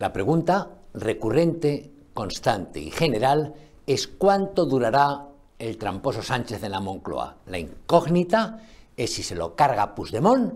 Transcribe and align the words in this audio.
La 0.00 0.14
pregunta 0.14 0.70
recurrente, 0.94 1.92
constante 2.14 2.80
y 2.80 2.90
general 2.90 3.52
es 3.86 4.08
cuánto 4.08 4.64
durará 4.64 5.26
el 5.58 5.76
tramposo 5.76 6.22
Sánchez 6.22 6.62
en 6.62 6.72
la 6.72 6.80
Moncloa. 6.80 7.36
La 7.44 7.58
incógnita 7.58 8.62
es 8.96 9.12
si 9.12 9.22
se 9.22 9.34
lo 9.34 9.54
carga 9.54 9.94
Puigdemont 9.94 10.54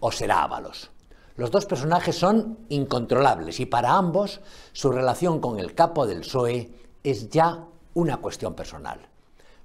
o 0.00 0.10
será 0.10 0.42
Ábalos. 0.42 0.90
Los 1.36 1.52
dos 1.52 1.64
personajes 1.64 2.16
son 2.16 2.58
incontrolables 2.70 3.60
y 3.60 3.66
para 3.66 3.96
ambos 3.96 4.40
su 4.72 4.90
relación 4.90 5.38
con 5.38 5.60
el 5.60 5.76
capo 5.76 6.04
del 6.04 6.22
PSOE 6.22 6.72
es 7.04 7.28
ya 7.28 7.64
una 7.94 8.16
cuestión 8.16 8.54
personal. 8.54 8.98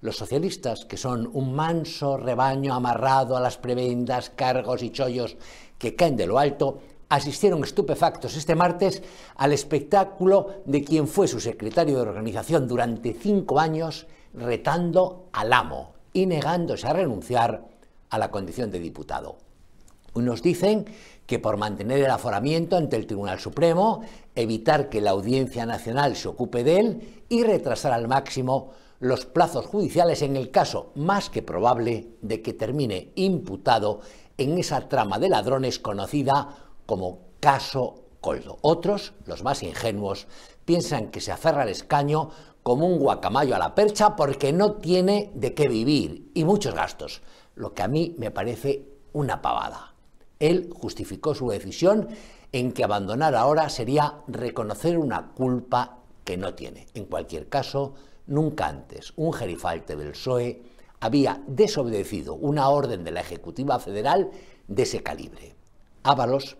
Los 0.01 0.15
socialistas, 0.15 0.85
que 0.85 0.95
son 0.95 1.27
un 1.33 1.55
manso 1.55 2.17
rebaño 2.17 2.75
amarrado 2.75 3.35
a 3.35 3.41
las 3.41 3.57
prebendas, 3.57 4.29
cargos 4.29 4.83
y 4.83 4.91
chollos 4.91 5.37
que 5.79 5.95
caen 5.95 6.17
de 6.17 6.27
lo 6.27 6.37
alto, 6.37 6.81
asistieron 7.09 7.63
estupefactos 7.63 8.35
este 8.35 8.55
martes 8.55 9.01
al 9.35 9.53
espectáculo 9.53 10.61
de 10.65 10.83
quien 10.83 11.07
fue 11.07 11.27
su 11.27 11.39
secretario 11.39 11.95
de 11.95 12.01
organización 12.01 12.67
durante 12.67 13.13
cinco 13.13 13.59
años, 13.59 14.07
retando 14.33 15.27
al 15.31 15.53
amo 15.53 15.93
y 16.13 16.25
negándose 16.25 16.87
a 16.87 16.93
renunciar 16.93 17.65
a 18.09 18.17
la 18.17 18.31
condición 18.31 18.71
de 18.71 18.79
diputado. 18.79 19.37
Unos 20.13 20.41
dicen 20.41 20.85
que 21.25 21.39
por 21.39 21.57
mantener 21.57 21.99
el 21.99 22.09
aforamiento 22.09 22.77
ante 22.77 22.95
el 22.95 23.05
Tribunal 23.05 23.39
Supremo, 23.39 24.01
evitar 24.33 24.89
que 24.89 25.01
la 25.01 25.11
Audiencia 25.11 25.65
Nacional 25.65 26.15
se 26.15 26.27
ocupe 26.27 26.63
de 26.63 26.79
él 26.79 27.23
y 27.29 27.43
retrasar 27.43 27.91
al 27.91 28.07
máximo 28.07 28.71
los 28.99 29.25
plazos 29.25 29.65
judiciales 29.67 30.21
en 30.21 30.35
el 30.35 30.49
caso 30.49 30.91
más 30.95 31.29
que 31.29 31.43
probable 31.43 32.07
de 32.21 32.41
que 32.41 32.53
termine 32.53 33.11
imputado 33.15 33.99
en 34.37 34.57
esa 34.57 34.87
trama 34.89 35.19
de 35.19 35.29
ladrones 35.29 35.79
conocida 35.79 36.66
como 36.87 37.19
caso 37.39 38.05
Coldo. 38.19 38.57
Otros, 38.61 39.13
los 39.25 39.43
más 39.43 39.61
ingenuos, 39.61 40.27
piensan 40.65 41.11
que 41.11 41.21
se 41.21 41.31
aferra 41.31 41.61
al 41.61 41.69
escaño 41.69 42.31
como 42.63 42.87
un 42.87 42.97
guacamayo 42.97 43.55
a 43.55 43.59
la 43.59 43.75
percha 43.75 44.15
porque 44.15 44.51
no 44.51 44.73
tiene 44.73 45.31
de 45.35 45.53
qué 45.53 45.67
vivir 45.69 46.31
y 46.33 46.43
muchos 46.43 46.73
gastos, 46.73 47.21
lo 47.55 47.73
que 47.73 47.83
a 47.83 47.87
mí 47.87 48.15
me 48.17 48.31
parece 48.31 48.85
una 49.13 49.41
pavada. 49.41 49.93
Él 50.39 50.69
justificó 50.73 51.33
su 51.33 51.49
decisión 51.49 52.09
en 52.51 52.71
que 52.71 52.83
abandonar 52.83 53.35
ahora 53.35 53.69
sería 53.69 54.15
reconocer 54.27 54.97
una 54.97 55.29
culpa 55.31 55.99
que 56.23 56.37
no 56.37 56.53
tiene. 56.55 56.87
En 56.93 57.05
cualquier 57.05 57.47
caso, 57.47 57.93
nunca 58.25 58.67
antes 58.67 59.13
un 59.15 59.31
gerifalte 59.33 59.95
del 59.95 60.11
PSOE 60.11 60.61
había 60.99 61.41
desobedecido 61.47 62.33
una 62.33 62.69
orden 62.69 63.03
de 63.03 63.11
la 63.11 63.21
Ejecutiva 63.21 63.79
Federal 63.79 64.31
de 64.67 64.83
ese 64.83 65.03
calibre. 65.03 65.55
Ábalos 66.03 66.57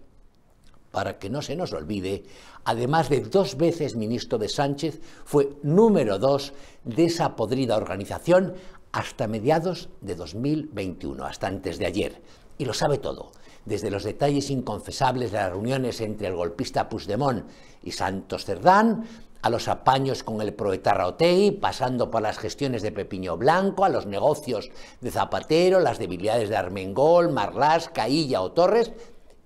para 0.91 1.19
que 1.19 1.29
no 1.29 1.41
se 1.41 1.55
nos 1.55 1.73
olvide, 1.73 2.23
además 2.63 3.09
de 3.09 3.21
dos 3.21 3.57
veces 3.57 3.95
ministro 3.95 4.37
de 4.37 4.49
Sánchez, 4.49 5.01
fue 5.25 5.49
número 5.63 6.19
dos 6.19 6.53
de 6.83 7.05
esa 7.05 7.35
podrida 7.35 7.77
organización 7.77 8.53
hasta 8.91 9.27
mediados 9.27 9.89
de 10.01 10.15
2021, 10.15 11.25
hasta 11.25 11.47
antes 11.47 11.77
de 11.77 11.85
ayer. 11.85 12.21
Y 12.57 12.65
lo 12.65 12.73
sabe 12.73 12.97
todo, 12.97 13.31
desde 13.65 13.91
los 13.91 14.03
detalles 14.03 14.49
inconfesables 14.49 15.31
de 15.31 15.37
las 15.37 15.51
reuniones 15.51 16.01
entre 16.01 16.27
el 16.27 16.35
golpista 16.35 16.89
Puigdemont 16.89 17.45
y 17.83 17.91
Santos 17.91 18.45
Cerdán, 18.45 19.05
a 19.41 19.49
los 19.49 19.67
apaños 19.67 20.23
con 20.23 20.41
el 20.41 20.53
proetarra 20.53 21.07
Otei, 21.07 21.51
pasando 21.51 22.09
por 22.09 22.21
las 22.21 22.39
gestiones 22.39 22.81
de 22.81 22.91
Pepiño 22.91 23.37
Blanco, 23.37 23.85
a 23.85 23.89
los 23.89 24.05
negocios 24.05 24.71
de 24.99 25.11
Zapatero, 25.11 25.79
las 25.79 25.99
debilidades 25.99 26.49
de 26.49 26.55
Armengol, 26.55 27.31
Marlás, 27.31 27.89
Cailla 27.89 28.41
o 28.41 28.51
Torres, 28.51 28.91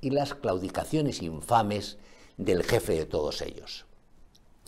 y 0.02 0.10
las 0.10 0.34
claudicaciones 0.34 1.22
infames 1.22 1.98
del 2.38 2.64
jefe 2.64 2.94
de 2.94 3.06
todos 3.06 3.42
ellos. 3.42 3.86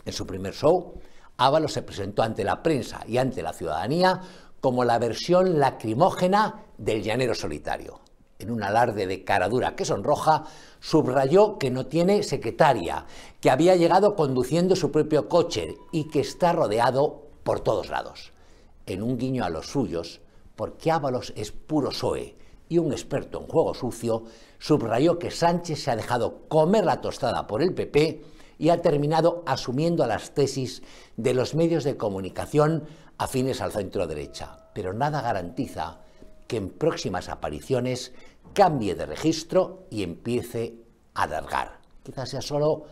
En 0.04 0.12
su 0.12 0.26
primer 0.26 0.54
show, 0.54 0.94
Ábalos 1.36 1.72
se 1.72 1.82
presentó 1.82 2.22
ante 2.22 2.44
la 2.44 2.62
prensa 2.62 3.02
y 3.06 3.18
ante 3.18 3.42
la 3.42 3.52
ciudadanía 3.52 4.20
como 4.60 4.84
la 4.84 4.98
versión 4.98 5.58
lacrimógena 5.58 6.64
del 6.78 7.02
llanero 7.02 7.34
solitario. 7.34 8.00
En 8.38 8.50
un 8.50 8.62
alarde 8.62 9.06
de 9.06 9.24
cara 9.24 9.48
dura 9.48 9.76
que 9.76 9.84
sonroja, 9.84 10.44
subrayó 10.80 11.58
que 11.58 11.70
no 11.70 11.86
tiene 11.86 12.22
secretaria, 12.22 13.06
que 13.40 13.50
había 13.50 13.76
llegado 13.76 14.16
conduciendo 14.16 14.76
su 14.76 14.90
propio 14.90 15.28
coche 15.28 15.76
y 15.92 16.08
que 16.08 16.20
está 16.20 16.52
rodeado 16.52 17.22
por 17.42 17.60
todos 17.60 17.90
lados. 17.90 18.32
En 18.86 19.02
un 19.02 19.18
guiño 19.18 19.44
a 19.44 19.50
los 19.50 19.66
suyos, 19.66 20.20
porque 20.56 20.90
Ábalos 20.90 21.32
es 21.36 21.52
puro 21.52 21.90
PSOE, 21.90 22.36
y 22.68 22.78
un 22.78 22.92
experto 22.92 23.40
en 23.40 23.46
juego 23.46 23.74
sucio, 23.74 24.24
subrayó 24.58 25.18
que 25.18 25.30
Sánchez 25.30 25.82
se 25.82 25.90
ha 25.90 25.96
dejado 25.96 26.48
comer 26.48 26.84
la 26.84 27.00
tostada 27.00 27.46
por 27.46 27.62
el 27.62 27.74
PP 27.74 28.24
y 28.58 28.68
ha 28.68 28.82
terminado 28.82 29.42
asumiendo 29.46 30.06
las 30.06 30.32
tesis 30.32 30.82
de 31.16 31.34
los 31.34 31.54
medios 31.54 31.84
de 31.84 31.96
comunicación 31.96 32.84
afines 33.18 33.60
al 33.60 33.72
centro 33.72 34.06
derecha. 34.06 34.68
Pero 34.74 34.92
nada 34.92 35.20
garantiza 35.20 36.00
que 36.46 36.56
en 36.56 36.70
próximas 36.70 37.28
apariciones 37.28 38.12
cambie 38.52 38.94
de 38.94 39.06
registro 39.06 39.86
y 39.90 40.02
empiece 40.02 40.76
a 41.14 41.24
alargar. 41.24 41.80
Quizás 42.02 42.30
sea 42.30 42.42
solo 42.42 42.84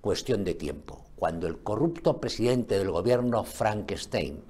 cuestión 0.00 0.44
de 0.44 0.54
tiempo, 0.54 1.04
cuando 1.16 1.46
el 1.46 1.62
corrupto 1.62 2.20
presidente 2.20 2.78
del 2.78 2.90
gobierno 2.90 3.44
Frankenstein 3.44 4.42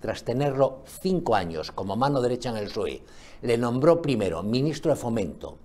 tras 0.00 0.24
tenerlo 0.24 0.82
cinco 1.00 1.34
años 1.34 1.72
como 1.72 1.96
mano 1.96 2.20
derecha 2.20 2.50
en 2.50 2.56
el 2.56 2.68
PSOE, 2.68 3.02
le 3.42 3.58
nombró 3.58 4.02
primero 4.02 4.42
ministro 4.42 4.90
de 4.90 4.96
Fomento 4.96 5.58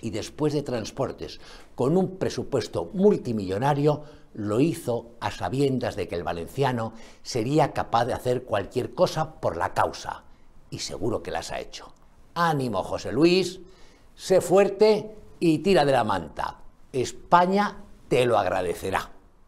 y 0.00 0.10
después 0.10 0.52
de 0.52 0.62
Transportes 0.62 1.40
con 1.74 1.96
un 1.96 2.16
presupuesto 2.16 2.90
multimillonario, 2.94 4.02
lo 4.34 4.60
hizo 4.60 5.12
a 5.20 5.30
sabiendas 5.30 5.96
de 5.96 6.08
que 6.08 6.14
el 6.14 6.22
valenciano 6.22 6.92
sería 7.22 7.72
capaz 7.72 8.04
de 8.04 8.14
hacer 8.14 8.44
cualquier 8.44 8.94
cosa 8.94 9.34
por 9.40 9.56
la 9.56 9.74
causa. 9.74 10.24
Y 10.70 10.78
seguro 10.78 11.22
que 11.22 11.32
las 11.32 11.50
ha 11.50 11.58
hecho. 11.58 11.92
Ánimo, 12.34 12.82
José 12.84 13.12
Luis, 13.12 13.60
sé 14.14 14.40
fuerte 14.40 15.16
y 15.40 15.58
tira 15.58 15.84
de 15.84 15.92
la 15.92 16.04
manta. 16.04 16.58
España 16.92 17.82
te 18.08 18.24
lo 18.24 18.38
agradecerá. 18.38 19.10